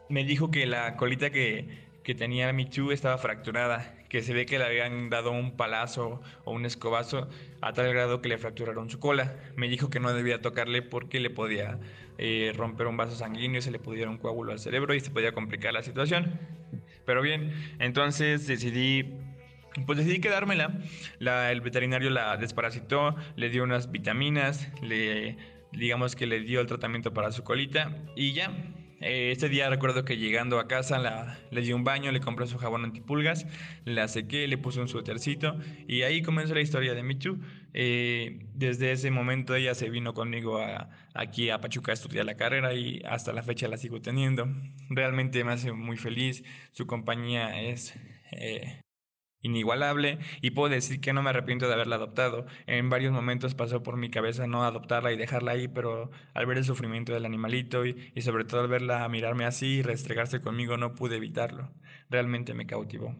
me 0.08 0.24
dijo 0.24 0.50
que 0.50 0.66
la 0.66 0.96
colita 0.96 1.30
que, 1.30 1.66
que 2.04 2.14
tenía 2.14 2.52
Michu 2.52 2.92
estaba 2.92 3.18
fracturada, 3.18 3.94
que 4.08 4.22
se 4.22 4.32
ve 4.32 4.46
que 4.46 4.58
le 4.58 4.64
habían 4.64 5.10
dado 5.10 5.32
un 5.32 5.56
palazo 5.56 6.20
o 6.44 6.52
un 6.52 6.66
escobazo 6.66 7.28
a 7.60 7.72
tal 7.72 7.92
grado 7.92 8.20
que 8.22 8.28
le 8.28 8.38
fracturaron 8.38 8.90
su 8.90 8.98
cola. 8.98 9.36
Me 9.56 9.68
dijo 9.68 9.90
que 9.90 10.00
no 10.00 10.12
debía 10.12 10.40
tocarle 10.40 10.82
porque 10.82 11.20
le 11.20 11.30
podía 11.30 11.78
eh, 12.18 12.52
romper 12.56 12.86
un 12.86 12.96
vaso 12.96 13.16
sanguíneo, 13.16 13.58
y 13.58 13.62
se 13.62 13.70
le 13.70 13.78
pudiera 13.78 14.10
un 14.10 14.18
coágulo 14.18 14.52
al 14.52 14.58
cerebro 14.58 14.94
y 14.94 15.00
se 15.00 15.10
podía 15.10 15.32
complicar 15.32 15.72
la 15.72 15.82
situación. 15.82 16.38
Pero 17.04 17.22
bien, 17.22 17.52
entonces 17.78 18.46
decidí 18.46 19.12
pues 19.86 19.98
decidí 19.98 20.20
quedármela. 20.20 20.72
el 21.20 21.60
veterinario 21.60 22.10
la 22.10 22.36
desparasitó, 22.36 23.14
le 23.36 23.50
dio 23.50 23.64
unas 23.64 23.90
vitaminas, 23.90 24.68
le, 24.82 25.36
digamos 25.72 26.16
que 26.16 26.26
le 26.26 26.40
dio 26.40 26.60
el 26.60 26.66
tratamiento 26.66 27.12
para 27.12 27.32
su 27.32 27.42
colita 27.44 27.96
y 28.16 28.32
ya. 28.32 28.52
Eh, 29.00 29.32
este 29.32 29.48
día 29.48 29.70
recuerdo 29.70 30.04
que 30.04 30.18
llegando 30.18 30.58
a 30.58 30.68
casa 30.68 31.38
le 31.50 31.60
di 31.62 31.72
un 31.72 31.84
baño, 31.84 32.12
le 32.12 32.20
compré 32.20 32.46
su 32.46 32.58
jabón 32.58 32.84
antipulgas, 32.84 33.46
la 33.86 34.08
sequé, 34.08 34.46
le 34.46 34.58
puse 34.58 34.78
un 34.78 34.88
suétercito 34.88 35.56
y 35.88 36.02
ahí 36.02 36.20
comenzó 36.20 36.54
la 36.54 36.60
historia 36.60 36.92
de 36.94 37.02
Michu. 37.02 37.38
Eh, 37.72 38.46
desde 38.54 38.92
ese 38.92 39.10
momento 39.10 39.54
ella 39.54 39.74
se 39.74 39.88
vino 39.88 40.12
conmigo 40.12 40.60
aquí 41.14 41.48
a 41.48 41.60
Pachuca 41.60 41.92
a 41.92 41.94
estudiar 41.94 42.26
la 42.26 42.36
carrera 42.36 42.74
y 42.74 43.00
hasta 43.06 43.32
la 43.32 43.42
fecha 43.42 43.68
la 43.68 43.78
sigo 43.78 44.02
teniendo. 44.02 44.46
Realmente 44.90 45.42
me 45.44 45.52
hace 45.52 45.72
muy 45.72 45.96
feliz, 45.96 46.44
su 46.72 46.86
compañía 46.86 47.62
es... 47.62 47.94
Eh, 48.32 48.82
inigualable 49.42 50.18
y 50.40 50.50
puedo 50.50 50.68
decir 50.68 51.00
que 51.00 51.12
no 51.12 51.22
me 51.22 51.30
arrepiento 51.30 51.66
de 51.66 51.74
haberla 51.74 51.96
adoptado. 51.96 52.46
En 52.66 52.90
varios 52.90 53.12
momentos 53.12 53.54
pasó 53.54 53.82
por 53.82 53.96
mi 53.96 54.10
cabeza 54.10 54.46
no 54.46 54.64
adoptarla 54.64 55.12
y 55.12 55.16
dejarla 55.16 55.52
ahí, 55.52 55.68
pero 55.68 56.10
al 56.34 56.46
ver 56.46 56.58
el 56.58 56.64
sufrimiento 56.64 57.12
del 57.12 57.26
animalito 57.26 57.86
y, 57.86 58.12
sobre 58.20 58.44
todo 58.44 58.60
al 58.60 58.68
verla 58.68 59.08
mirarme 59.08 59.44
así 59.44 59.78
y 59.78 59.82
restregarse 59.82 60.40
conmigo 60.40 60.76
no 60.76 60.94
pude 60.94 61.16
evitarlo. 61.16 61.72
Realmente 62.08 62.54
me 62.54 62.66
cautivó. 62.66 63.16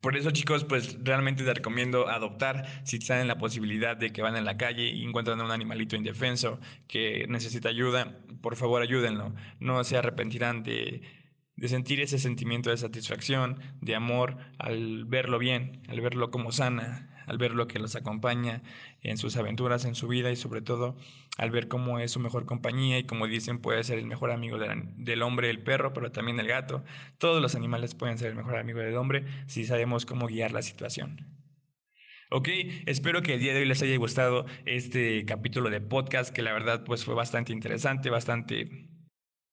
Por 0.00 0.16
eso 0.16 0.32
chicos, 0.32 0.64
pues 0.64 0.98
realmente 1.04 1.44
te 1.44 1.54
recomiendo 1.54 2.08
adoptar 2.08 2.66
si 2.84 2.98
tienen 2.98 3.28
la 3.28 3.38
posibilidad 3.38 3.96
de 3.96 4.12
que 4.12 4.20
van 4.20 4.36
en 4.36 4.44
la 4.44 4.56
calle 4.56 4.88
y 4.88 5.04
encuentran 5.04 5.40
a 5.40 5.44
un 5.44 5.52
animalito 5.52 5.94
indefenso 5.94 6.58
que 6.88 7.26
necesita 7.28 7.68
ayuda, 7.68 8.18
por 8.40 8.56
favor 8.56 8.82
ayúdenlo. 8.82 9.32
No 9.60 9.84
se 9.84 9.96
arrepentirán 9.96 10.64
de 10.64 11.02
de 11.56 11.68
sentir 11.68 12.00
ese 12.00 12.18
sentimiento 12.18 12.70
de 12.70 12.76
satisfacción, 12.76 13.60
de 13.80 13.94
amor, 13.94 14.36
al 14.58 15.04
verlo 15.04 15.38
bien, 15.38 15.82
al 15.88 16.00
verlo 16.00 16.30
como 16.30 16.52
sana, 16.52 17.12
al 17.26 17.38
ver 17.38 17.52
lo 17.52 17.68
que 17.68 17.78
los 17.78 17.96
acompaña 17.96 18.62
en 19.00 19.16
sus 19.16 19.36
aventuras, 19.36 19.84
en 19.84 19.94
su 19.94 20.08
vida 20.08 20.30
y 20.30 20.36
sobre 20.36 20.62
todo 20.62 20.96
al 21.38 21.50
ver 21.50 21.68
cómo 21.68 21.98
es 21.98 22.10
su 22.10 22.20
mejor 22.20 22.46
compañía 22.46 22.98
y 22.98 23.04
como 23.04 23.26
dicen 23.26 23.58
puede 23.58 23.84
ser 23.84 23.98
el 23.98 24.06
mejor 24.06 24.30
amigo 24.30 24.58
del 24.58 25.22
hombre, 25.22 25.50
el 25.50 25.62
perro, 25.62 25.92
pero 25.92 26.12
también 26.12 26.38
el 26.40 26.48
gato. 26.48 26.84
Todos 27.18 27.40
los 27.40 27.54
animales 27.54 27.94
pueden 27.94 28.18
ser 28.18 28.28
el 28.28 28.36
mejor 28.36 28.56
amigo 28.56 28.80
del 28.80 28.96
hombre 28.96 29.24
si 29.46 29.64
sabemos 29.64 30.06
cómo 30.06 30.26
guiar 30.26 30.52
la 30.52 30.62
situación. 30.62 31.42
Ok, 32.30 32.48
espero 32.86 33.20
que 33.22 33.34
el 33.34 33.40
día 33.40 33.52
de 33.52 33.60
hoy 33.60 33.66
les 33.66 33.82
haya 33.82 33.96
gustado 33.98 34.46
este 34.64 35.26
capítulo 35.26 35.68
de 35.68 35.82
podcast 35.82 36.34
que 36.34 36.40
la 36.40 36.54
verdad 36.54 36.82
pues 36.84 37.04
fue 37.04 37.14
bastante 37.14 37.52
interesante, 37.52 38.08
bastante 38.08 38.88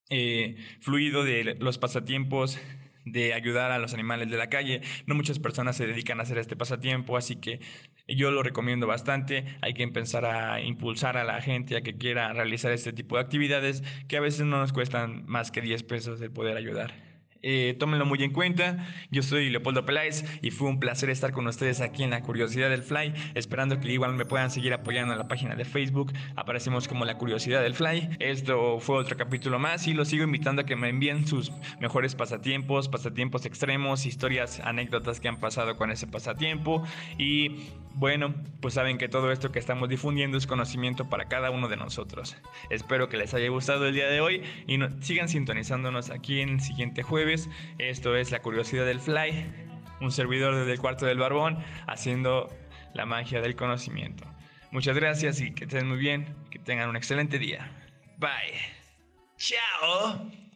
eh, 0.09 0.57
fluido 0.79 1.23
de 1.23 1.55
los 1.59 1.77
pasatiempos 1.77 2.59
de 3.05 3.33
ayudar 3.33 3.71
a 3.71 3.79
los 3.79 3.93
animales 3.93 4.29
de 4.29 4.37
la 4.37 4.49
calle. 4.49 4.81
No 5.05 5.15
muchas 5.15 5.39
personas 5.39 5.77
se 5.77 5.87
dedican 5.87 6.19
a 6.19 6.23
hacer 6.23 6.37
este 6.37 6.55
pasatiempo, 6.55 7.17
así 7.17 7.37
que 7.37 7.59
yo 8.07 8.31
lo 8.31 8.43
recomiendo 8.43 8.87
bastante. 8.87 9.45
Hay 9.61 9.73
que 9.73 9.83
empezar 9.83 10.25
a 10.25 10.61
impulsar 10.61 11.17
a 11.17 11.23
la 11.23 11.41
gente 11.41 11.77
a 11.77 11.81
que 11.81 11.97
quiera 11.97 12.33
realizar 12.33 12.71
este 12.71 12.93
tipo 12.93 13.15
de 13.15 13.21
actividades 13.21 13.83
que 14.07 14.17
a 14.17 14.21
veces 14.21 14.45
no 14.45 14.57
nos 14.57 14.73
cuestan 14.73 15.25
más 15.27 15.51
que 15.51 15.61
10 15.61 15.83
pesos 15.83 16.19
de 16.19 16.29
poder 16.29 16.57
ayudar. 16.57 17.08
Eh, 17.41 17.75
tómenlo 17.79 18.05
muy 18.05 18.22
en 18.24 18.31
cuenta. 18.31 18.88
Yo 19.12 19.22
soy 19.22 19.50
Leopoldo 19.50 19.86
Peláez 19.86 20.25
y 20.41 20.51
fue 20.51 20.67
un 20.67 20.79
placer 20.79 21.10
estar 21.10 21.31
con 21.31 21.48
ustedes 21.48 21.81
aquí 21.81 22.03
en 22.03 22.10
La 22.10 22.22
Curiosidad 22.22 22.69
del 22.69 22.84
Fly, 22.84 23.13
esperando 23.36 23.79
que 23.79 23.91
igual 23.91 24.13
me 24.13 24.25
puedan 24.25 24.51
seguir 24.51 24.74
apoyando 24.74 25.13
en 25.13 25.19
la 25.19 25.27
página 25.27 25.55
de 25.55 25.65
Facebook. 25.65 26.12
Aparecemos 26.36 26.88
como 26.88 27.05
La 27.05 27.17
Curiosidad 27.17 27.62
del 27.62 27.75
Fly. 27.75 28.17
Esto 28.19 28.79
fue 28.79 28.98
otro 28.98 29.15
capítulo 29.17 29.60
más 29.60 29.88
y 29.88 29.93
los 29.93 30.10
sigo 30.10 30.24
invitando 30.24 30.63
a 30.63 30.65
que 30.65 30.75
me 30.75 30.89
envíen 30.89 31.27
sus 31.27 31.51
mejores 31.79 32.15
pasatiempos, 32.15 32.89
pasatiempos 32.89 33.46
extremos, 33.46 34.05
historias, 34.05 34.60
anécdotas 34.60 35.19
que 35.19 35.27
han 35.27 35.39
pasado 35.39 35.77
con 35.77 35.91
ese 35.91 36.08
pasatiempo 36.08 36.84
y 37.17 37.69
bueno, 37.96 38.34
pues 38.62 38.75
saben 38.75 38.98
que 38.98 39.10
todo 39.10 39.31
esto 39.31 39.51
que 39.51 39.60
estamos 39.60 39.89
difundiendo 39.89 40.38
es 40.38 40.48
conocimiento 40.48 41.10
para 41.10 41.25
cada 41.25 41.51
uno 41.51 41.67
de 41.67 41.75
nosotros. 41.75 42.38
Espero 42.69 43.10
que 43.10 43.17
les 43.17 43.34
haya 43.34 43.50
gustado 43.50 43.88
el 43.88 43.93
día 43.93 44.08
de 44.08 44.22
hoy 44.22 44.41
y 44.67 44.79
sigan 45.01 45.27
sintonizándonos 45.27 46.10
aquí 46.10 46.39
en 46.39 46.50
el 46.50 46.62
siguiente 46.62 47.03
Esto 47.77 48.15
es 48.15 48.31
La 48.31 48.41
Curiosidad 48.41 48.86
del 48.86 49.00
Fly, 49.00 49.45
un 50.01 50.12
servidor 50.12 50.55
desde 50.55 50.71
el 50.74 50.79
cuarto 50.79 51.05
del 51.05 51.19
barbón 51.19 51.59
haciendo 51.88 52.50
la 52.93 53.05
magia 53.05 53.41
del 53.41 53.55
conocimiento. 53.55 54.25
Muchas 54.71 54.95
gracias 54.95 55.41
y 55.41 55.53
que 55.53 55.65
estén 55.65 55.88
muy 55.88 55.98
bien, 55.98 56.36
que 56.50 56.59
tengan 56.59 56.89
un 56.89 56.95
excelente 56.95 57.38
día. 57.38 57.71
Bye. 58.17 58.55
Chao. 59.38 60.49